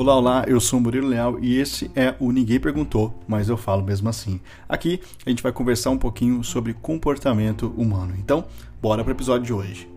Olá, 0.00 0.14
olá, 0.14 0.44
eu 0.46 0.60
sou 0.60 0.78
o 0.78 0.82
Murilo 0.82 1.08
Leal 1.08 1.40
e 1.40 1.58
esse 1.58 1.90
é 1.92 2.14
o 2.20 2.30
Ninguém 2.30 2.60
Perguntou, 2.60 3.18
mas 3.26 3.48
eu 3.48 3.56
falo 3.56 3.82
mesmo 3.82 4.08
assim. 4.08 4.40
Aqui 4.68 5.00
a 5.26 5.28
gente 5.28 5.42
vai 5.42 5.50
conversar 5.50 5.90
um 5.90 5.98
pouquinho 5.98 6.44
sobre 6.44 6.72
comportamento 6.72 7.74
humano. 7.76 8.14
Então, 8.16 8.46
bora 8.80 9.02
para 9.02 9.10
o 9.10 9.16
episódio 9.16 9.44
de 9.44 9.52
hoje. 9.52 9.90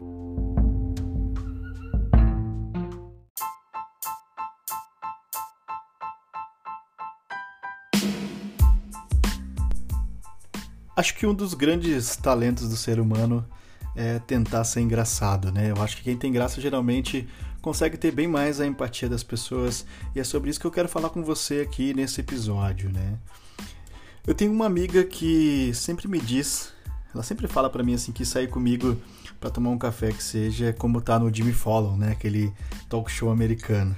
Acho 10.98 11.16
que 11.16 11.28
um 11.28 11.34
dos 11.36 11.54
grandes 11.54 12.16
talentos 12.16 12.68
do 12.68 12.76
ser 12.76 13.00
humano 13.00 13.46
é 13.96 14.18
tentar 14.18 14.64
ser 14.64 14.82
engraçado, 14.82 15.52
né? 15.52 15.70
Eu 15.70 15.84
acho 15.84 15.98
que 15.98 16.04
quem 16.04 16.18
tem 16.18 16.32
graça 16.32 16.60
geralmente 16.60 17.28
consegue 17.62 17.98
ter 17.98 18.12
bem 18.12 18.28
mais 18.28 18.60
a 18.60 18.66
empatia 18.66 19.08
das 19.08 19.24
pessoas 19.24 19.86
e 20.16 20.20
é 20.20 20.24
sobre 20.24 20.50
isso 20.50 20.60
que 20.60 20.66
eu 20.66 20.72
quero 20.72 20.90
falar 20.90 21.10
com 21.10 21.24
você 21.24 21.62
aqui 21.62 21.94
nesse 21.94 22.22
episódio, 22.22 22.92
né? 22.92 23.18
Eu 24.26 24.36
tenho 24.36 24.52
uma 24.52 24.66
amiga 24.66 25.04
que 25.04 25.72
sempre 25.74 26.08
me 26.08 26.20
diz, 26.20 26.74
ela 27.14 27.24
sempre 27.24 27.48
fala 27.48 27.70
para 27.70 27.84
mim 27.84 27.94
assim 27.94 28.12
que 28.12 28.26
sair 28.26 28.48
comigo 28.48 28.98
para 29.40 29.50
tomar 29.50 29.72
um 29.72 29.78
café 29.78 30.12
que 30.12 30.24
seja 30.24 30.74
como 30.74 31.02
tá 31.02 31.18
no 31.18 31.34
Jimmy 31.34 31.54
Fallon, 31.54 31.98
né? 31.98 32.12
Aquele 32.12 32.54
talk 32.88 33.12
show 33.12 33.32
americano. 33.32 33.96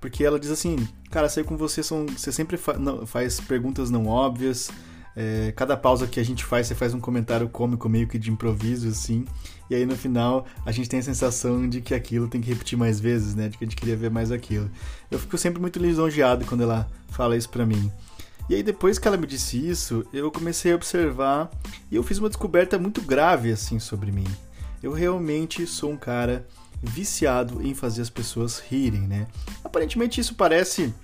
Porque 0.00 0.24
ela 0.24 0.38
diz 0.38 0.50
assim, 0.50 0.88
cara, 1.10 1.28
sair 1.28 1.44
com 1.44 1.56
você 1.56 1.82
são, 1.82 2.06
você 2.06 2.30
sempre 2.30 2.56
fa 2.56 2.74
faz 3.06 3.40
perguntas 3.40 3.90
não 3.90 4.06
óbvias, 4.06 4.70
é, 5.16 5.50
cada 5.56 5.76
pausa 5.78 6.06
que 6.06 6.20
a 6.20 6.24
gente 6.24 6.44
faz, 6.44 6.66
você 6.66 6.74
faz 6.74 6.92
um 6.92 7.00
comentário 7.00 7.48
cômico 7.48 7.88
meio 7.88 8.06
que 8.06 8.18
de 8.18 8.30
improviso, 8.30 8.88
assim. 8.88 9.24
E 9.70 9.74
aí 9.74 9.86
no 9.86 9.96
final 9.96 10.46
a 10.64 10.70
gente 10.70 10.88
tem 10.88 11.00
a 11.00 11.02
sensação 11.02 11.66
de 11.66 11.80
que 11.80 11.94
aquilo 11.94 12.28
tem 12.28 12.40
que 12.40 12.50
repetir 12.50 12.76
mais 12.76 13.00
vezes, 13.00 13.34
né? 13.34 13.48
De 13.48 13.56
que 13.56 13.64
a 13.64 13.66
gente 13.66 13.76
queria 13.76 13.96
ver 13.96 14.10
mais 14.10 14.30
aquilo. 14.30 14.70
Eu 15.10 15.18
fico 15.18 15.38
sempre 15.38 15.60
muito 15.60 15.78
lisonjeado 15.78 16.44
quando 16.44 16.62
ela 16.62 16.86
fala 17.08 17.34
isso 17.34 17.48
pra 17.48 17.64
mim. 17.64 17.90
E 18.48 18.54
aí 18.54 18.62
depois 18.62 18.98
que 18.98 19.08
ela 19.08 19.16
me 19.16 19.26
disse 19.26 19.56
isso, 19.56 20.04
eu 20.12 20.30
comecei 20.30 20.72
a 20.72 20.76
observar 20.76 21.50
e 21.90 21.96
eu 21.96 22.02
fiz 22.02 22.18
uma 22.18 22.28
descoberta 22.28 22.78
muito 22.78 23.00
grave 23.00 23.50
assim 23.50 23.78
sobre 23.78 24.12
mim. 24.12 24.26
Eu 24.82 24.92
realmente 24.92 25.66
sou 25.66 25.90
um 25.90 25.96
cara 25.96 26.46
viciado 26.82 27.66
em 27.66 27.74
fazer 27.74 28.02
as 28.02 28.10
pessoas 28.10 28.58
rirem, 28.58 29.00
né? 29.00 29.26
Aparentemente 29.64 30.20
isso 30.20 30.34
parece 30.34 30.94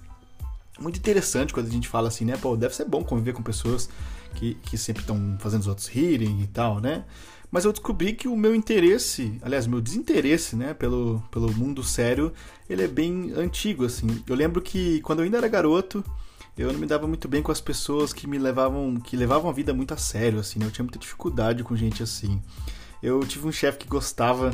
muito 0.81 0.98
interessante 0.98 1.53
quando 1.53 1.67
a 1.67 1.70
gente 1.70 1.89
fala 1.89 2.09
assim, 2.09 2.25
né? 2.25 2.37
Pô, 2.37 2.56
deve 2.56 2.75
ser 2.75 2.84
bom 2.84 3.05
conviver 3.05 3.33
com 3.33 3.42
pessoas 3.42 3.89
que, 4.34 4.55
que 4.55 4.79
sempre 4.79 5.03
estão 5.03 5.37
fazendo 5.39 5.61
os 5.62 5.67
outros 5.67 5.87
rirem 5.87 6.41
e 6.42 6.47
tal, 6.47 6.81
né? 6.81 7.05
Mas 7.51 7.67
eu 7.67 7.73
descobri 7.73 8.14
que 8.14 8.27
o 8.27 8.34
meu 8.34 8.55
interesse, 8.55 9.39
aliás, 9.42 9.67
meu 9.67 9.79
desinteresse, 9.79 10.56
né, 10.56 10.73
pelo, 10.73 11.23
pelo 11.31 11.53
mundo 11.53 11.84
sério, 11.84 12.33
ele 12.69 12.83
é 12.83 12.89
bem 12.89 13.31
antigo, 13.37 13.84
assim. 13.84 14.23
Eu 14.27 14.34
lembro 14.34 14.62
que 14.62 15.03
quando 15.03 15.19
eu 15.19 15.27
ainda 15.27 15.37
era 15.37 15.48
garoto, 15.48 16.03
eu 16.56 16.73
não 16.73 16.81
me 16.81 16.86
dava 16.86 17.07
muito 17.07 17.29
bem 17.29 17.42
com 17.42 17.53
as 17.53 17.61
pessoas 17.61 18.11
que 18.11 18.27
me 18.27 18.39
levavam, 18.39 18.97
que 18.97 19.19
levavam 19.19 19.51
a 19.51 19.53
vida 19.53 19.75
muito 19.75 19.92
a 19.92 19.98
sério, 19.98 20.41
assim, 20.41 20.59
né? 20.59 20.64
Eu 20.64 20.70
tinha 20.70 20.83
muita 20.83 20.98
dificuldade 20.98 21.62
com 21.62 21.77
gente 21.77 22.03
assim. 22.03 22.41
Eu 23.03 23.20
tive 23.20 23.47
um 23.47 23.53
chefe 23.53 23.79
que 23.79 23.86
gostava 23.86 24.51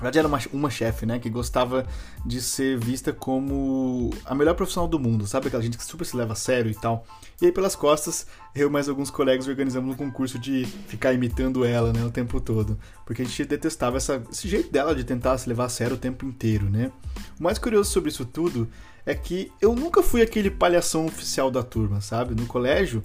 na 0.00 0.04
verdade, 0.04 0.18
era 0.18 0.28
uma, 0.28 0.38
uma 0.50 0.70
chefe, 0.70 1.04
né? 1.04 1.18
Que 1.18 1.28
gostava 1.28 1.86
de 2.24 2.40
ser 2.40 2.78
vista 2.78 3.12
como 3.12 4.10
a 4.24 4.34
melhor 4.34 4.54
profissional 4.54 4.88
do 4.88 4.98
mundo, 4.98 5.26
sabe? 5.26 5.48
Aquela 5.48 5.62
gente 5.62 5.76
que 5.76 5.84
super 5.84 6.06
se 6.06 6.16
leva 6.16 6.32
a 6.32 6.36
sério 6.36 6.70
e 6.70 6.74
tal. 6.74 7.04
E 7.40 7.44
aí, 7.44 7.52
pelas 7.52 7.76
costas, 7.76 8.26
eu 8.54 8.68
e 8.68 8.70
mais 8.70 8.88
alguns 8.88 9.10
colegas 9.10 9.46
organizamos 9.46 9.94
um 9.94 9.96
concurso 9.96 10.38
de 10.38 10.64
ficar 10.64 11.12
imitando 11.12 11.66
ela, 11.66 11.92
né? 11.92 12.02
O 12.02 12.10
tempo 12.10 12.40
todo. 12.40 12.78
Porque 13.04 13.20
a 13.20 13.24
gente 13.26 13.44
detestava 13.44 13.98
essa, 13.98 14.22
esse 14.32 14.48
jeito 14.48 14.72
dela 14.72 14.94
de 14.94 15.04
tentar 15.04 15.36
se 15.36 15.46
levar 15.46 15.66
a 15.66 15.68
sério 15.68 15.96
o 15.96 15.98
tempo 15.98 16.24
inteiro, 16.24 16.70
né? 16.70 16.90
O 17.38 17.42
mais 17.42 17.58
curioso 17.58 17.90
sobre 17.90 18.08
isso 18.08 18.24
tudo 18.24 18.70
é 19.04 19.14
que 19.14 19.52
eu 19.60 19.74
nunca 19.74 20.02
fui 20.02 20.22
aquele 20.22 20.50
palhação 20.50 21.04
oficial 21.04 21.50
da 21.50 21.62
turma, 21.62 22.00
sabe? 22.00 22.34
No 22.34 22.46
colégio. 22.46 23.02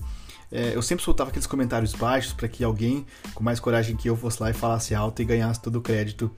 É, 0.49 0.73
eu 0.73 0.81
sempre 0.81 1.03
soltava 1.03 1.29
aqueles 1.29 1.47
comentários 1.47 1.91
baixos 1.91 2.31
para 2.31 2.47
que 2.47 2.63
alguém 2.63 3.05
com 3.33 3.43
mais 3.43 3.59
coragem 3.59 3.97
que 3.97 4.09
eu 4.09 4.15
fosse 4.15 4.41
lá 4.41 4.49
e 4.49 4.53
falasse 4.53 4.95
alto 4.95 5.21
e 5.21 5.25
ganhasse 5.25 5.61
todo 5.61 5.77
o 5.77 5.81
crédito 5.81 6.31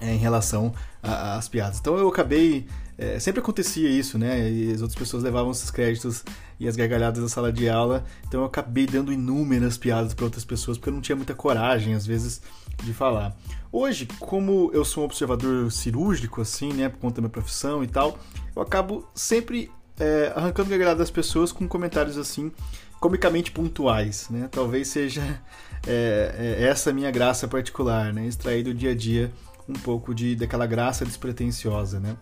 é, 0.00 0.12
em 0.12 0.18
relação 0.18 0.72
às 1.02 1.48
piadas. 1.48 1.78
Então 1.78 1.96
eu 1.96 2.08
acabei. 2.08 2.66
É, 2.96 3.18
sempre 3.18 3.40
acontecia 3.40 3.88
isso, 3.88 4.16
né? 4.16 4.48
E 4.48 4.72
as 4.72 4.80
outras 4.80 4.96
pessoas 4.96 5.24
levavam 5.24 5.50
esses 5.50 5.68
créditos 5.68 6.24
e 6.60 6.68
as 6.68 6.76
gargalhadas 6.76 7.20
da 7.20 7.28
sala 7.28 7.52
de 7.52 7.68
aula. 7.68 8.04
Então 8.26 8.40
eu 8.40 8.46
acabei 8.46 8.86
dando 8.86 9.12
inúmeras 9.12 9.76
piadas 9.76 10.14
para 10.14 10.24
outras 10.24 10.44
pessoas 10.44 10.78
porque 10.78 10.90
eu 10.90 10.94
não 10.94 11.00
tinha 11.00 11.16
muita 11.16 11.34
coragem, 11.34 11.94
às 11.94 12.06
vezes, 12.06 12.40
de 12.84 12.94
falar. 12.94 13.36
Hoje, 13.72 14.06
como 14.20 14.70
eu 14.72 14.84
sou 14.84 15.02
um 15.02 15.06
observador 15.06 15.72
cirúrgico, 15.72 16.40
assim, 16.40 16.72
né? 16.72 16.88
Por 16.88 16.98
conta 16.98 17.16
da 17.16 17.22
minha 17.22 17.30
profissão 17.30 17.82
e 17.82 17.88
tal, 17.88 18.16
eu 18.54 18.62
acabo 18.62 19.04
sempre 19.12 19.70
é, 19.98 20.32
arrancando 20.34 20.70
gargalhada 20.70 20.98
das 20.98 21.10
pessoas 21.10 21.50
com 21.50 21.66
comentários 21.66 22.16
assim, 22.16 22.52
comicamente 23.00 23.50
pontuais, 23.50 24.28
né? 24.30 24.48
Talvez 24.50 24.88
seja 24.88 25.22
é, 25.86 26.56
é, 26.60 26.64
essa 26.64 26.92
minha 26.92 27.10
graça 27.10 27.48
particular, 27.48 28.12
né? 28.12 28.26
Extrair 28.26 28.62
do 28.62 28.72
dia 28.72 28.92
a 28.92 28.94
dia 28.94 29.32
um 29.68 29.74
pouco 29.74 30.14
de 30.14 30.36
daquela 30.36 30.66
graça 30.66 31.04
despretensiosa, 31.04 32.00
né? 32.00 32.16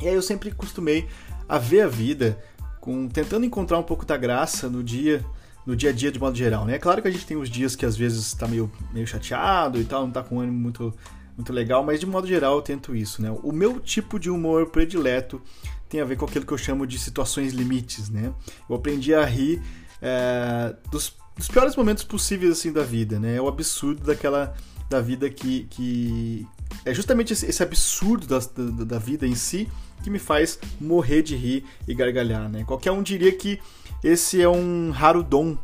E 0.00 0.08
aí 0.08 0.14
eu 0.14 0.22
sempre 0.22 0.50
costumei 0.50 1.08
a 1.48 1.58
ver 1.58 1.82
a 1.82 1.88
vida 1.88 2.38
com 2.80 3.08
tentando 3.08 3.44
encontrar 3.44 3.78
um 3.78 3.82
pouco 3.82 4.06
da 4.06 4.16
graça 4.16 4.68
no 4.68 4.82
dia 4.82 5.24
no 5.66 5.76
dia 5.76 5.90
a 5.90 5.92
dia 5.92 6.10
de 6.10 6.18
modo 6.18 6.36
geral, 6.36 6.64
né? 6.64 6.76
É 6.76 6.78
claro 6.78 7.02
que 7.02 7.08
a 7.08 7.10
gente 7.10 7.26
tem 7.26 7.36
os 7.36 7.50
dias 7.50 7.76
que 7.76 7.84
às 7.84 7.96
vezes 7.96 8.26
está 8.26 8.48
meio, 8.48 8.72
meio 8.92 9.06
chateado 9.06 9.78
e 9.78 9.84
tal, 9.84 10.02
não 10.02 10.08
está 10.08 10.22
com 10.22 10.36
um 10.36 10.40
ânimo 10.40 10.58
muito 10.58 10.94
muito 11.36 11.52
legal, 11.52 11.82
mas 11.82 11.98
de 11.98 12.06
modo 12.06 12.26
geral 12.26 12.56
eu 12.56 12.62
tento 12.62 12.94
isso, 12.94 13.22
né? 13.22 13.30
O 13.42 13.52
meu 13.52 13.80
tipo 13.80 14.18
de 14.18 14.28
humor 14.28 14.66
predileto 14.66 15.40
tem 15.88 16.00
a 16.00 16.04
ver 16.04 16.16
com 16.16 16.24
aquilo 16.24 16.44
que 16.44 16.52
eu 16.52 16.58
chamo 16.58 16.86
de 16.86 16.98
situações 16.98 17.52
limites, 17.52 18.08
né? 18.10 18.32
Eu 18.68 18.76
aprendi 18.76 19.14
a 19.14 19.24
rir 19.24 19.62
é, 20.02 20.74
dos, 20.90 21.14
dos 21.36 21.48
piores 21.48 21.74
momentos 21.76 22.04
possíveis 22.04 22.52
assim 22.52 22.72
da 22.72 22.82
vida, 22.82 23.18
né? 23.18 23.36
É 23.36 23.40
o 23.40 23.48
absurdo 23.48 24.04
daquela 24.04 24.54
da 24.90 25.00
vida 25.00 25.30
que, 25.30 25.68
que 25.70 26.46
é 26.84 26.92
justamente 26.92 27.32
esse, 27.32 27.46
esse 27.46 27.62
absurdo 27.62 28.26
da, 28.26 28.38
da, 28.38 28.84
da, 28.84 28.98
vida 28.98 29.24
em 29.24 29.36
si 29.36 29.68
que 30.02 30.10
me 30.10 30.18
faz 30.18 30.58
morrer 30.80 31.22
de 31.22 31.36
rir 31.36 31.64
e 31.86 31.94
gargalhar, 31.94 32.48
né? 32.48 32.64
Qualquer 32.64 32.90
um 32.90 33.02
diria 33.02 33.30
que 33.30 33.60
esse 34.02 34.42
é 34.42 34.48
um 34.48 34.90
raro 34.90 35.22
dom, 35.22 35.56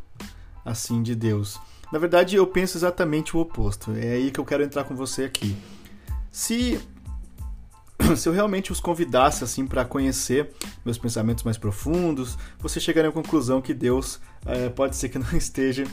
assim, 0.65 1.03
de 1.03 1.15
Deus. 1.17 1.59
Na 1.93 1.99
verdade, 1.99 2.37
eu 2.37 2.47
penso 2.47 2.79
exatamente 2.79 3.37
o 3.37 3.41
oposto. 3.41 3.93
É 3.93 4.13
aí 4.13 4.31
que 4.31 4.39
eu 4.39 4.45
quero 4.45 4.63
entrar 4.63 4.85
com 4.85 4.95
você 4.95 5.25
aqui. 5.25 5.57
Se 6.31 6.79
se 8.17 8.29
eu 8.29 8.33
realmente 8.33 8.71
os 8.71 8.79
convidasse 8.79 9.43
assim 9.43 9.67
para 9.67 9.85
conhecer 9.85 10.53
meus 10.85 10.99
pensamentos 10.99 11.43
mais 11.43 11.57
profundos, 11.57 12.39
você 12.59 12.79
chegaria 12.79 13.11
à 13.11 13.13
conclusão 13.13 13.61
que 13.61 13.75
Deus 13.75 14.21
é, 14.45 14.69
pode 14.69 14.95
ser 14.95 15.09
que 15.09 15.19
não 15.19 15.31
esteja 15.37 15.85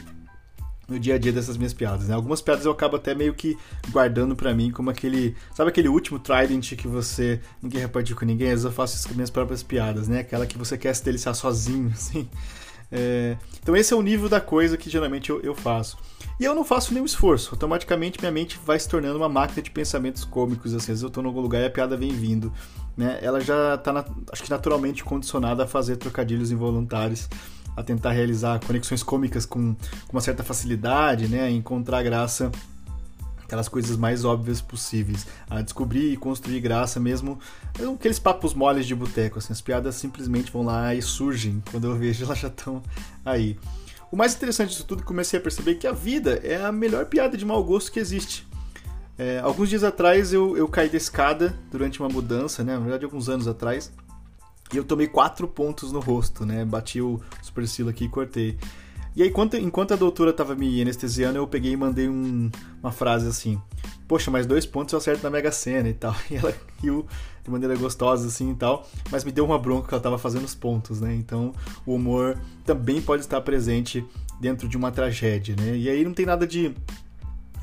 no 0.88 0.99
dia 0.99 1.16
a 1.16 1.17
dia 1.17 1.31
dessas 1.31 1.57
minhas 1.57 1.73
piadas. 1.73 2.07
Né? 2.07 2.16
Algumas 2.16 2.41
piadas 2.41 2.66
eu 2.66 2.71
acabo 2.71 2.95
até 2.95 3.16
meio 3.16 3.33
que 3.33 3.57
guardando 3.89 4.35
para 4.35 4.53
mim, 4.53 4.71
como 4.71 4.89
aquele. 4.89 5.35
Sabe 5.53 5.69
aquele 5.69 5.88
último 5.88 6.19
Trident 6.19 6.75
que 6.75 6.88
você 6.88 7.39
não 7.61 7.69
quer 7.69 7.79
repartir 7.79 8.16
com 8.16 8.25
ninguém? 8.25 8.47
Às 8.47 8.53
vezes 8.53 8.66
eu 8.66 8.71
faço 8.71 8.95
isso 8.95 9.07
com 9.07 9.13
minhas 9.13 9.29
próprias 9.29 9.63
piadas, 9.63 10.07
né? 10.07 10.19
Aquela 10.19 10.45
que 10.45 10.57
você 10.57 10.77
quer 10.77 10.93
se 10.93 11.03
deliciar 11.03 11.33
sozinho, 11.33 11.89
assim. 11.93 12.27
É... 12.91 13.38
Então 13.61 13.75
esse 13.75 13.93
é 13.93 13.97
o 13.97 14.01
nível 14.01 14.29
da 14.29 14.39
coisa 14.39 14.77
que 14.77 14.89
geralmente 14.89 15.29
eu, 15.29 15.41
eu 15.41 15.55
faço. 15.55 15.97
E 16.39 16.45
eu 16.45 16.55
não 16.55 16.66
faço 16.66 16.93
nenhum 16.93 17.05
esforço. 17.05 17.49
Automaticamente 17.51 18.19
minha 18.19 18.31
mente 18.31 18.59
vai 18.66 18.77
se 18.79 18.88
tornando 18.89 19.17
uma 19.17 19.29
máquina 19.29 19.61
de 19.61 19.72
pensamentos 19.72 20.25
cômicos. 20.25 20.73
Assim, 20.73 20.77
às 20.77 20.88
vezes 20.88 21.03
eu 21.03 21.09
tô 21.09 21.22
em 21.22 21.25
algum 21.25 21.39
lugar 21.39 21.61
e 21.61 21.66
a 21.66 21.69
piada 21.69 21.95
vem 21.95 22.11
vindo. 22.11 22.51
Né? 22.97 23.19
Ela 23.22 23.39
já 23.39 23.77
tá, 23.77 23.93
na... 23.93 24.05
acho 24.31 24.43
que 24.43 24.49
naturalmente 24.49 25.03
condicionada 25.03 25.63
a 25.63 25.67
fazer 25.67 25.95
trocadilhos 25.97 26.51
involuntários 26.51 27.29
a 27.75 27.84
tentar 27.84 28.11
realizar 28.11 28.59
conexões 28.66 29.03
cômicas 29.03 29.45
com, 29.45 29.73
com 29.73 30.11
uma 30.11 30.22
certa 30.22 30.44
facilidade, 30.44 31.28
né? 31.28 31.50
Encontrar 31.50 32.03
graça 32.03 32.51
aquelas 33.44 33.67
coisas 33.67 33.95
mais 33.95 34.25
óbvias 34.25 34.61
possíveis, 34.61 35.28
a 35.47 35.61
descobrir 35.61 36.11
e 36.11 36.17
construir 36.17 36.59
graça 36.59 36.99
mesmo, 36.99 37.37
aqueles 37.96 38.17
papos 38.17 38.53
moles 38.53 38.87
de 38.87 38.96
boteco, 38.96 39.37
assim, 39.37 39.53
as 39.53 39.61
piadas 39.61 39.93
simplesmente 39.96 40.52
vão 40.52 40.64
lá 40.64 40.96
e 40.96 41.02
surgem, 41.02 41.61
quando 41.70 41.85
eu 41.85 41.96
vejo 41.96 42.23
elas 42.25 42.40
já 42.40 42.47
estão 42.47 42.81
aí. 43.23 43.59
O 44.11 44.16
mais 44.16 44.34
interessante 44.34 44.70
disso 44.70 44.85
tudo, 44.85 45.03
comecei 45.03 45.40
a 45.40 45.41
perceber 45.41 45.75
que 45.75 45.85
a 45.85 45.91
vida 45.91 46.40
é 46.43 46.64
a 46.64 46.72
melhor 46.72 47.05
piada 47.05 47.37
de 47.37 47.46
mau 47.46 47.64
gosto 47.64 47.91
que 47.91 47.99
existe. 47.99 48.47
É, 49.17 49.40
alguns 49.40 49.70
dias 49.70 49.84
atrás 49.84 50.34
eu, 50.34 50.58
eu 50.58 50.67
caí 50.67 50.90
da 50.90 50.97
escada 50.97 51.55
durante 51.72 51.99
uma 51.99 52.09
mudança, 52.09 52.64
né? 52.64 52.73
Na 52.73 52.79
verdade, 52.79 53.05
alguns 53.05 53.29
anos 53.29 53.47
atrás. 53.47 53.91
E 54.73 54.78
eu 54.78 54.84
tomei 54.84 55.08
quatro 55.08 55.47
pontos 55.47 55.91
no 55.91 55.99
rosto, 55.99 56.46
né? 56.46 56.66
Bati 56.66 56.99
o 56.99 57.22
supercílio 57.41 57.91
aqui 57.91 58.05
e 58.05 58.09
cortei. 58.09 58.58
E 59.16 59.22
aí, 59.22 59.29
enquanto, 59.29 59.55
enquanto 59.55 59.93
a 59.93 59.96
doutora 59.96 60.34
tava 60.34 60.55
me 60.55 60.81
anestesiando, 60.81 61.37
eu 61.37 61.46
peguei 61.46 61.73
e 61.73 61.78
mandei 61.78 62.09
um, 62.09 62.49
uma 62.81 62.91
frase 62.91 63.28
assim: 63.28 63.61
Poxa, 64.08 64.31
mais 64.31 64.47
dois 64.47 64.66
pontos 64.66 64.91
eu 64.91 64.97
acerto 64.97 65.23
na 65.23 65.29
Mega 65.29 65.52
Sena 65.52 65.90
e 65.90 65.93
tal. 65.93 66.16
E 66.31 66.35
ela 66.35 66.53
riu 66.81 67.05
de 67.43 67.52
maneira 67.52 67.75
gostosa 67.75 68.28
assim 68.28 68.52
e 68.52 68.55
tal, 68.55 68.87
mas 69.11 69.23
me 69.23 69.31
deu 69.31 69.46
uma 69.46 69.59
bronca 69.59 69.87
que 69.90 69.93
ela 69.93 70.02
tava 70.02 70.17
fazendo 70.17 70.46
os 70.46 70.55
pontos, 70.55 71.02
né? 71.02 71.14
Então, 71.14 71.53
o 71.85 71.93
humor 71.96 72.37
também 72.66 73.02
pode 73.02 73.22
estar 73.22 73.41
presente 73.41 74.03
dentro 74.40 74.67
de 74.67 74.78
uma 74.78 74.91
tragédia, 74.91 75.55
né? 75.59 75.75
E 75.75 75.90
aí 75.90 76.03
não 76.03 76.14
tem 76.14 76.25
nada 76.25 76.47
de 76.47 76.73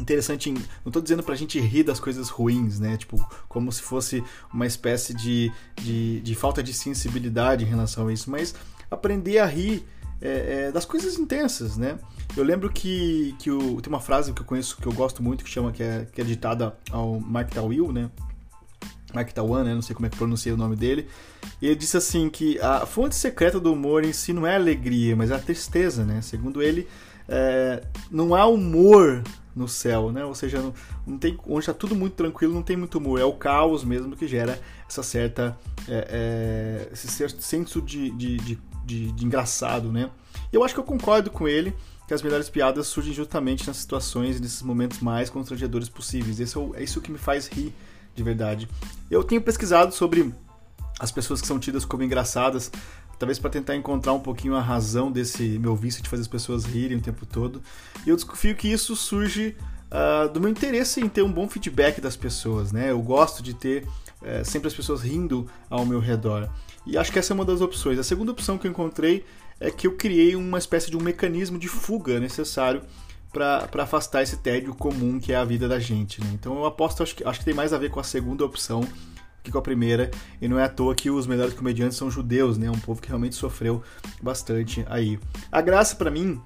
interessante 0.01 0.51
em, 0.51 0.55
não 0.55 0.89
estou 0.89 1.03
dizendo 1.03 1.23
pra 1.23 1.35
gente 1.35 1.61
rir 1.61 1.83
das 1.83 2.01
coisas 2.01 2.29
ruins, 2.29 2.81
né? 2.81 2.97
Tipo, 2.97 3.25
como 3.49 3.71
se 3.71 3.83
fosse 3.83 4.25
uma 4.53 4.67
espécie 4.67 5.15
de, 5.15 5.53
de, 5.77 6.21
de 6.21 6.35
falta 6.35 6.63
de 6.63 6.73
sensibilidade 6.73 7.65
em 7.65 7.69
relação 7.69 8.09
a 8.09 8.13
isso, 8.13 8.31
mas 8.31 8.55
aprender 8.91 9.39
a 9.39 9.47
rir 9.47 9.85
é, 10.21 10.67
é, 10.69 10.73
das 10.73 10.85
coisas 10.85 11.19
intensas, 11.19 11.77
né? 11.77 11.99
Eu 12.37 12.45
lembro 12.45 12.71
que, 12.71 13.35
que 13.39 13.51
o, 13.51 13.81
tem 13.81 13.93
uma 13.93 14.01
frase 14.01 14.33
que 14.33 14.41
eu 14.41 14.47
conheço, 14.47 14.77
que 14.77 14.87
eu 14.87 14.93
gosto 14.93 15.23
muito, 15.23 15.45
que 15.45 15.51
chama, 15.51 15.73
que 15.73 15.83
é, 15.83 16.07
que 16.13 16.21
é 16.21 16.25
ditada 16.25 16.77
ao 16.91 17.19
Mark 17.21 17.51
Tawil, 17.51 17.93
né? 17.93 18.11
Mark 19.15 19.33
Tawan, 19.33 19.65
né? 19.65 19.75
Não 19.75 19.83
sei 19.83 19.95
como 19.95 20.07
é 20.07 20.09
que 20.11 20.17
pronuncia 20.17 20.55
o 20.55 20.57
nome 20.57 20.77
dele. 20.77 21.09
E 21.61 21.67
ele 21.67 21.75
disse 21.75 21.97
assim 21.97 22.29
que 22.29 22.59
a 22.61 22.87
fonte 22.87 23.15
secreta 23.15 23.59
do 23.59 23.73
humor 23.73 24.05
em 24.05 24.13
si 24.13 24.33
não 24.33 24.47
é 24.47 24.53
a 24.53 24.57
alegria, 24.57 25.17
mas 25.17 25.31
é 25.31 25.35
a 25.35 25.39
tristeza, 25.39 26.05
né? 26.05 26.21
Segundo 26.23 26.63
ele, 26.63 26.87
é, 27.29 27.83
não 28.11 28.35
há 28.35 28.47
humor 28.47 29.23
no 29.55 29.69
céu, 29.69 30.13
né? 30.13 30.25
Ou 30.25 30.35
seja, 30.35 30.61
não, 30.61 30.75
não 31.07 31.19
tem, 31.19 31.39
onde 31.47 31.61
está 31.61 31.75
tudo 31.75 31.95
muito 31.95 32.15
tranquilo, 32.15 32.55
não 32.55 32.63
tem 32.63 32.77
muito 32.77 32.99
humor. 32.99 33.21
É 33.21 33.25
o 33.25 33.33
caos 33.33 33.85
mesmo 33.85 34.17
que 34.17 34.27
gera 34.27 34.61
essa 34.89 35.03
certa 35.03 35.59
é, 35.89 36.89
é, 36.89 36.93
esse 36.93 37.09
certo 37.09 37.43
senso 37.43 37.81
de, 37.81 38.11
de, 38.11 38.37
de, 38.37 38.59
de, 38.85 39.13
de 39.13 39.25
engraçado, 39.25 39.91
né? 39.91 40.11
Eu 40.53 40.65
acho 40.65 40.75
que 40.75 40.81
eu 40.81 40.85
concordo 40.85 41.31
com 41.31 41.47
ele 41.47 41.75
que 42.07 42.15
as 42.15 42.23
melhores 42.23 42.49
piadas 42.49 42.89
surgem 42.89 43.13
justamente 43.13 43.67
nas 43.67 43.77
situações 43.77 44.39
e 44.39 44.41
nesses 44.41 44.63
momentos 44.63 44.99
mais 44.99 45.31
constrangedores 45.31 45.89
possíveis. 45.89 46.41
Esse 46.41 46.59
é, 46.59 46.71
é 46.75 46.83
isso 46.83 47.01
que 47.01 47.11
me 47.11 47.19
faz 47.19 47.47
rir 47.47 47.73
de 48.15 48.23
verdade. 48.23 48.69
Eu 49.11 49.23
tenho 49.23 49.41
pesquisado 49.41 49.95
sobre 49.95 50.35
as 50.99 51.11
pessoas 51.11 51.41
que 51.41 51.47
são 51.47 51.59
tidas 51.59 51.85
como 51.85 52.03
engraçadas, 52.03 52.71
talvez 53.21 53.39
para 53.39 53.51
tentar 53.51 53.77
encontrar 53.77 54.15
um 54.15 54.19
pouquinho 54.19 54.57
a 54.57 54.63
razão 54.63 55.13
desse 55.13 55.59
meu 55.59 55.77
vício 55.77 56.03
de 56.03 56.09
fazer 56.09 56.23
as 56.23 56.29
pessoas 56.29 56.65
rirem 56.65 56.97
o 56.97 57.01
tempo 57.03 57.27
todo. 57.27 57.61
E 58.07 58.09
eu 58.09 58.17
desconfio 58.17 58.57
que 58.57 58.67
isso 58.67 58.97
surge 58.97 59.55
uh, 59.93 60.27
do 60.33 60.41
meu 60.41 60.49
interesse 60.49 61.03
em 61.03 61.09
ter 61.09 61.21
um 61.21 61.31
bom 61.31 61.47
feedback 61.47 62.01
das 62.01 62.17
pessoas, 62.17 62.73
né? 62.73 62.91
Eu 62.91 63.03
gosto 63.03 63.43
de 63.43 63.53
ter 63.53 63.85
uh, 63.85 64.43
sempre 64.43 64.69
as 64.69 64.75
pessoas 64.75 65.03
rindo 65.03 65.47
ao 65.69 65.85
meu 65.85 66.01
redor. 66.01 66.49
E 66.87 66.97
acho 66.97 67.13
que 67.13 67.19
essa 67.19 67.35
é 67.35 67.35
uma 67.35 67.45
das 67.45 67.61
opções. 67.61 67.99
A 67.99 68.03
segunda 68.03 68.33
opção 68.33 68.57
que 68.57 68.67
eu 68.67 68.71
encontrei 68.71 69.23
é 69.61 69.71
que 69.71 69.87
eu 69.87 69.97
criei 69.97 70.35
uma 70.35 70.57
espécie 70.57 70.91
de 70.91 70.97
um 70.97 71.03
mecanismo 71.03 71.59
de 71.59 71.69
fuga 71.69 72.19
necessário 72.19 72.81
para 73.31 73.69
afastar 73.83 74.23
esse 74.23 74.39
tédio 74.39 74.75
comum 74.75 75.21
que 75.21 75.31
é 75.31 75.37
a 75.37 75.45
vida 75.45 75.69
da 75.69 75.79
gente. 75.79 76.23
Né? 76.23 76.31
Então 76.33 76.57
eu 76.57 76.65
aposto, 76.65 77.03
acho 77.03 77.15
que, 77.15 77.23
acho 77.23 77.41
que 77.41 77.45
tem 77.45 77.53
mais 77.53 77.75
a 77.75 77.79
ver 77.79 77.91
com 77.91 78.01
a 78.01 78.03
segunda 78.03 78.47
opção 78.47 78.83
que 79.43 79.51
com 79.51 79.59
a 79.59 79.63
primeira, 79.63 80.11
e 80.41 80.49
não 80.49 80.59
é 80.59 80.65
à 80.65 80.69
toa 80.69 80.95
que 80.95 81.11
os 81.11 81.27
melhores 81.27 81.55
comediantes 81.55 81.97
são 81.97 82.11
judeus, 82.11 82.59
né? 82.59 82.71
Um 82.71 82.79
povo 82.79 83.01
que 83.01 83.09
realmente 83.09 83.35
sofreu 83.35 83.83
bastante 84.23 84.85
aí. 84.89 85.19
A 85.51 85.61
graça 85.61 85.97
para 85.97 86.11
mim 86.11 86.41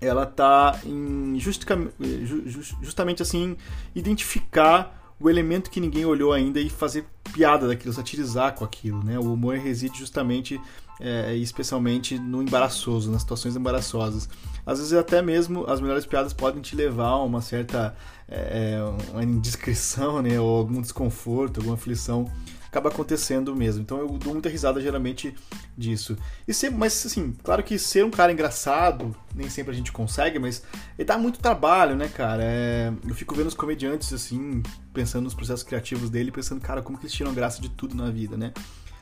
ela 0.00 0.24
tá 0.24 0.78
em 0.84 1.36
justamente 1.38 3.20
assim 3.22 3.56
identificar 3.94 4.96
o 5.20 5.28
elemento 5.28 5.70
que 5.70 5.80
ninguém 5.80 6.04
olhou 6.04 6.32
ainda 6.32 6.60
e 6.60 6.70
fazer 6.70 7.04
piada 7.32 7.66
daquilo, 7.66 7.92
satirizar 7.92 8.54
com 8.54 8.64
aquilo, 8.64 9.02
né? 9.02 9.18
O 9.18 9.32
humor 9.32 9.56
reside 9.56 9.98
justamente, 9.98 10.60
é, 11.00 11.34
especialmente 11.36 12.18
no 12.18 12.42
embaraçoso, 12.42 13.10
nas 13.10 13.22
situações 13.22 13.56
embaraçosas. 13.56 14.28
Às 14.66 14.78
vezes 14.78 14.92
até 14.92 15.22
mesmo 15.22 15.64
as 15.66 15.80
melhores 15.80 16.04
piadas 16.06 16.32
podem 16.32 16.60
te 16.60 16.76
levar 16.76 17.08
a 17.08 17.22
uma 17.22 17.40
certa 17.40 17.94
é, 18.28 18.74
é 18.76 19.12
uma 19.12 19.24
indiscrição, 19.24 20.20
né? 20.20 20.38
Ou 20.38 20.58
algum 20.58 20.80
desconforto, 20.80 21.58
alguma 21.58 21.74
aflição 21.74 22.30
acaba 22.68 22.90
acontecendo 22.90 23.54
mesmo. 23.56 23.82
Então 23.82 23.98
eu 23.98 24.08
dou 24.18 24.32
muita 24.32 24.48
risada 24.48 24.80
geralmente 24.80 25.34
disso. 25.76 26.16
E 26.46 26.54
ser, 26.54 26.70
mas 26.70 27.06
assim, 27.06 27.34
claro 27.42 27.62
que 27.62 27.78
ser 27.78 28.04
um 28.04 28.10
cara 28.10 28.30
engraçado, 28.30 29.14
nem 29.34 29.48
sempre 29.48 29.72
a 29.72 29.74
gente 29.74 29.90
consegue, 29.90 30.38
mas 30.38 30.62
ele 30.98 31.06
dá 31.06 31.18
muito 31.18 31.40
trabalho, 31.40 31.96
né, 31.96 32.08
cara? 32.08 32.42
É, 32.44 32.92
eu 33.06 33.14
fico 33.14 33.34
vendo 33.34 33.48
os 33.48 33.54
comediantes 33.54 34.12
assim, 34.12 34.62
pensando 34.92 35.24
nos 35.24 35.34
processos 35.34 35.62
criativos 35.62 36.10
dele, 36.10 36.30
pensando, 36.30 36.60
cara, 36.60 36.82
como 36.82 36.98
que 36.98 37.04
eles 37.04 37.14
tiram 37.14 37.34
graça 37.34 37.60
de 37.60 37.68
tudo 37.70 37.94
na 37.94 38.10
vida, 38.10 38.36
né? 38.36 38.52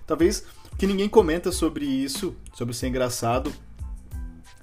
Talvez 0.07 0.45
que 0.79 0.87
ninguém 0.87 1.09
comenta 1.09 1.51
sobre 1.51 1.85
isso, 1.85 2.37
sobre 2.55 2.75
ser 2.75 2.89
engraçado, 2.89 3.53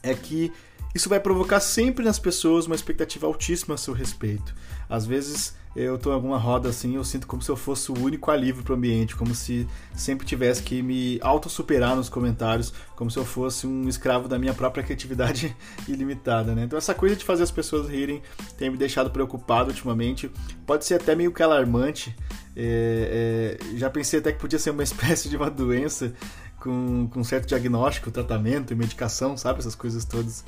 é 0.01 0.13
que 0.13 0.51
isso 0.94 1.10
vai 1.10 1.19
provocar 1.19 1.60
sempre 1.60 2.06
nas 2.06 2.19
pessoas 2.19 2.68
uma 2.68 2.75
expectativa 2.75 3.25
altíssima 3.25 3.75
a 3.75 3.78
seu 3.78 3.94
respeito. 3.94 4.54
Às 4.88 5.06
vezes 5.06 5.56
eu 5.75 5.98
tô 5.98 6.12
em 6.12 6.13
alguma 6.13 6.38
roda 6.38 6.69
assim, 6.69 6.95
eu 6.95 7.04
sinto 7.04 7.25
como 7.25 7.42
se 7.42 7.50
eu 7.50 7.56
fosse 7.56 7.92
o 7.92 8.00
único 8.00 8.30
alívio 8.30 8.63
pro 8.63 8.75
ambiente, 8.75 9.16
como 9.16 9.34
se 9.34 9.68
sempre 9.95 10.24
tivesse 10.24 10.62
que 10.62 10.84
me 10.84 11.18
auto-superar 11.19 11.96
nos 11.96 12.10
comentários, 12.10 12.72
como 12.96 13.10
se 13.10 13.18
eu 13.18 13.25
fosse 13.25 13.66
um 13.66 13.89
escravo 13.89 14.28
da 14.28 14.38
minha 14.38 14.54
própria 14.54 14.84
criatividade 14.84 15.56
ilimitada, 15.89 16.54
né? 16.54 16.66
Então 16.66 16.78
essa 16.78 16.94
coisa 16.94 17.16
de 17.16 17.25
fazer 17.25 17.42
as 17.42 17.50
pessoas 17.50 17.89
rirem 17.89 18.22
tem 18.56 18.69
me 18.69 18.78
deixado 18.78 19.10
preocupado 19.10 19.69
ultimamente, 19.69 20.30
pode 20.63 20.86
ser 20.86 20.96
até 20.96 21.16
meio 21.16 21.31
que 21.31 21.42
alarmante. 21.42 22.16
É, 22.56 23.58
é, 23.60 23.78
já 23.78 23.90
pensei 23.90 24.20
até 24.20 24.32
que 24.32 24.40
podia 24.40 24.60
ser 24.60 24.70
uma 24.70 24.84
espécie 24.84 25.30
de 25.30 25.38
uma 25.38 25.50
doença 25.50 26.14
com, 26.60 27.08
com 27.12 27.24
certo 27.24 27.48
diagnóstico, 27.48 28.12
tratamento 28.12 28.72
e 28.72 28.76
medicação, 28.76 29.36
sabe? 29.36 29.60
Essas 29.60 29.76
coisas 29.76 30.06
todas. 30.06 30.44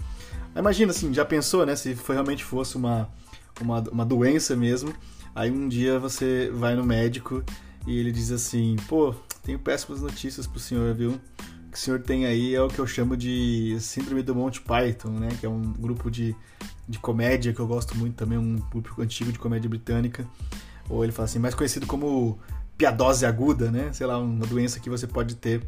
Imagina 0.56 0.92
assim, 0.92 1.14
já 1.14 1.26
pensou, 1.26 1.66
né? 1.66 1.76
Se 1.76 1.98
realmente 2.08 2.44
fosse 2.44 2.78
uma, 2.78 3.10
uma, 3.62 3.80
uma 3.92 4.06
doença 4.06 4.56
mesmo 4.56 4.94
Aí 5.36 5.52
um 5.52 5.68
dia 5.68 6.00
você 6.00 6.50
vai 6.54 6.76
no 6.76 6.84
médico 6.86 7.44
e 7.86 8.00
ele 8.00 8.10
diz 8.10 8.32
assim: 8.32 8.78
pô, 8.88 9.14
tenho 9.44 9.60
péssimas 9.60 10.02
notícias 10.02 10.48
pro 10.48 10.62
senhor, 10.62 10.96
viu? 10.96 11.12
O 11.12 11.72
que 11.72 11.78
o 11.78 11.82
senhor 11.82 12.00
tem 12.02 12.26
aí 12.26 12.56
é 12.56 12.62
o 12.62 12.70
que 12.70 12.80
eu 12.80 12.88
chamo 12.88 13.18
de 13.18 13.76
Síndrome 13.82 14.24
do 14.24 14.34
Monty 14.34 14.62
Python, 14.62 15.10
né? 15.10 15.28
Que 15.38 15.46
é 15.46 15.50
um 15.50 15.74
grupo 15.74 16.10
de, 16.10 16.34
de 16.88 16.98
comédia 17.00 17.52
que 17.52 17.60
eu 17.60 17.68
gosto 17.68 17.98
muito 17.98 18.16
também, 18.16 18.38
um 18.38 18.56
grupo 18.72 19.02
antigo 19.02 19.30
de 19.30 19.38
comédia 19.38 19.70
britânica. 19.70 20.26
Ou 20.90 21.04
ele 21.04 21.12
fala 21.12 21.26
assim, 21.26 21.40
mais 21.40 21.56
conhecido 21.56 21.88
como 21.88 22.40
piadose 22.78 23.26
aguda, 23.26 23.72
né? 23.72 23.92
Sei 23.94 24.06
lá, 24.06 24.18
uma 24.18 24.46
doença 24.46 24.80
que 24.80 24.90
você 24.90 25.08
pode 25.08 25.36
ter 25.36 25.62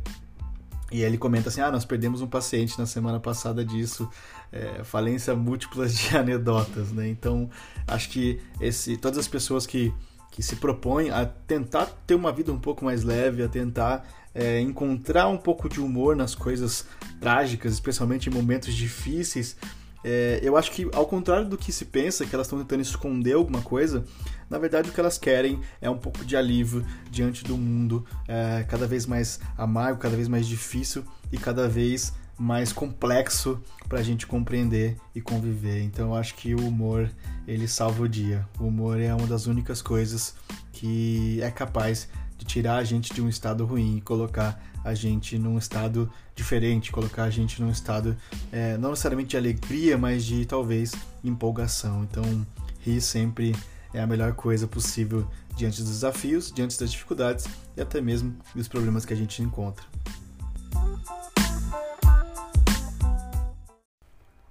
e 0.91 1.01
ele 1.01 1.17
comenta 1.17 1.49
assim: 1.49 1.61
ah, 1.61 1.71
nós 1.71 1.85
perdemos 1.85 2.21
um 2.21 2.27
paciente 2.27 2.77
na 2.79 2.85
semana 2.85 3.19
passada 3.19 3.63
disso, 3.63 4.09
é, 4.51 4.83
falência 4.83 5.35
múltipla 5.35 5.87
de 5.87 6.15
anedotas, 6.15 6.91
né? 6.91 7.07
Então, 7.07 7.49
acho 7.87 8.09
que 8.09 8.39
esse, 8.59 8.95
todas 8.97 9.17
as 9.17 9.27
pessoas 9.27 9.65
que, 9.65 9.93
que 10.31 10.41
se 10.41 10.55
propõem 10.55 11.09
a 11.09 11.25
tentar 11.25 11.87
ter 12.05 12.15
uma 12.15 12.31
vida 12.31 12.51
um 12.51 12.59
pouco 12.59 12.85
mais 12.85 13.03
leve, 13.03 13.43
a 13.43 13.49
tentar 13.49 14.07
é, 14.33 14.61
encontrar 14.61 15.27
um 15.27 15.37
pouco 15.37 15.67
de 15.67 15.81
humor 15.81 16.15
nas 16.15 16.33
coisas 16.33 16.85
trágicas, 17.19 17.73
especialmente 17.73 18.29
em 18.29 18.33
momentos 18.33 18.73
difíceis, 18.73 19.57
é, 20.03 20.39
eu 20.41 20.55
acho 20.55 20.71
que, 20.71 20.89
ao 20.93 21.05
contrário 21.05 21.47
do 21.47 21.57
que 21.57 21.71
se 21.71 21.85
pensa, 21.85 22.25
que 22.25 22.33
elas 22.33 22.47
estão 22.47 22.59
tentando 22.59 22.81
esconder 22.81 23.33
alguma 23.33 23.61
coisa, 23.61 24.05
na 24.49 24.57
verdade 24.57 24.89
o 24.89 24.93
que 24.93 24.99
elas 24.99 25.17
querem 25.17 25.59
é 25.81 25.89
um 25.89 25.97
pouco 25.97 26.23
de 26.23 26.35
alívio 26.35 26.85
diante 27.09 27.43
do 27.43 27.57
mundo 27.57 28.05
é, 28.27 28.63
cada 28.67 28.87
vez 28.87 29.05
mais 29.05 29.39
amargo, 29.57 29.99
cada 29.99 30.15
vez 30.15 30.27
mais 30.27 30.47
difícil 30.47 31.03
e 31.31 31.37
cada 31.37 31.67
vez 31.67 32.13
mais 32.37 32.71
complexo 32.71 33.59
para 33.89 33.99
a 33.99 34.03
gente 34.03 34.27
compreender 34.27 34.95
e 35.15 35.19
conviver. 35.19 35.81
Então 35.81 36.09
eu 36.09 36.15
acho 36.15 36.35
que 36.35 36.53
o 36.53 36.67
humor 36.67 37.09
ele 37.47 37.67
salva 37.67 38.03
o 38.03 38.07
dia. 38.07 38.47
O 38.59 38.65
humor 38.65 38.99
é 38.99 39.13
uma 39.13 39.25
das 39.25 39.47
únicas 39.47 39.81
coisas 39.81 40.35
que 40.71 41.41
é 41.41 41.49
capaz 41.49 42.07
de 42.37 42.45
tirar 42.45 42.77
a 42.77 42.83
gente 42.83 43.13
de 43.13 43.21
um 43.21 43.29
estado 43.29 43.65
ruim 43.65 43.97
e 43.97 44.01
colocar 44.01 44.61
a 44.83 44.93
gente 44.93 45.37
num 45.37 45.57
estado 45.57 46.11
diferente, 46.35 46.91
colocar 46.91 47.23
a 47.23 47.29
gente 47.29 47.61
num 47.61 47.69
estado 47.69 48.15
é, 48.51 48.77
não 48.77 48.91
necessariamente 48.91 49.31
de 49.31 49.37
alegria, 49.37 49.97
mas 49.97 50.23
de 50.23 50.45
talvez 50.45 50.93
empolgação. 51.23 52.03
Então, 52.03 52.45
rir 52.79 53.01
sempre 53.01 53.55
é 53.93 54.01
a 54.01 54.07
melhor 54.07 54.33
coisa 54.33 54.67
possível 54.67 55.27
diante 55.55 55.81
dos 55.81 55.91
desafios, 55.91 56.51
diante 56.51 56.79
das 56.79 56.91
dificuldades 56.91 57.47
e 57.75 57.81
até 57.81 57.99
mesmo 57.99 58.35
dos 58.55 58.67
problemas 58.67 59.05
que 59.05 59.13
a 59.13 59.17
gente 59.17 59.41
encontra. 59.41 59.85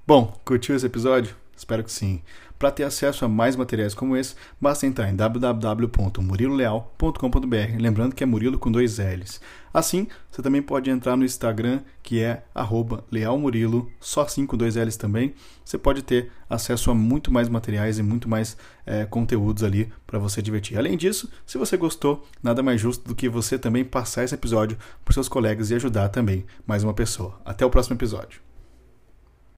Bom, 0.07 0.39
curtiu 0.45 0.77
esse 0.77 0.87
episódio? 0.87 1.35
Espero 1.57 1.83
que 1.83 1.91
sim. 1.91 2.23
Para 2.59 2.71
ter 2.71 2.85
acesso 2.85 3.23
a 3.25 3.29
mais 3.29 3.55
materiais 3.55 3.93
como 3.93 4.17
esse, 4.17 4.35
basta 4.59 4.87
entrar 4.87 5.11
em 5.11 5.17
www.muriloleal.com.br, 5.17 7.79
lembrando 7.79 8.15
que 8.15 8.23
é 8.23 8.27
Murilo 8.27 8.59
com 8.59 8.73
dois 8.73 8.97
L's. 8.99 9.43
Assim, 9.75 10.07
você 10.31 10.41
também 10.41 10.63
pode 10.63 10.89
entrar 10.89 11.19
no 11.19 11.25
Instagram, 11.25 11.81
que 12.03 12.23
é 12.23 12.45
lealmurilo, 13.13 13.91
só 14.01 14.23
assim 14.23 14.47
com 14.47 14.57
dois 14.57 14.75
L's 14.75 14.97
também. 14.97 15.35
Você 15.63 15.77
pode 15.77 16.03
ter 16.03 16.33
acesso 16.49 16.91
a 16.91 16.95
muito 16.95 17.31
mais 17.31 17.51
materiais 17.51 17.99
e 17.99 18.03
muito 18.03 18.27
mais 18.27 18.57
é, 18.87 19.05
conteúdos 19.05 19.63
ali 19.63 19.93
para 20.07 20.19
você 20.19 20.41
divertir. 20.41 20.79
Além 20.79 20.97
disso, 20.97 21.31
se 21.45 21.59
você 21.59 21.77
gostou, 21.77 22.27
nada 22.43 22.63
mais 22.63 22.81
justo 22.81 23.07
do 23.07 23.15
que 23.15 23.29
você 23.29 23.59
também 23.59 23.85
passar 23.85 24.25
esse 24.25 24.35
episódio 24.35 24.79
para 25.05 25.13
seus 25.13 25.29
colegas 25.29 25.71
e 25.71 25.75
ajudar 25.75 26.09
também 26.09 26.47
mais 26.67 26.83
uma 26.83 26.95
pessoa. 26.95 27.39
Até 27.45 27.67
o 27.67 27.71
próximo 27.71 27.97
episódio. 27.97 28.46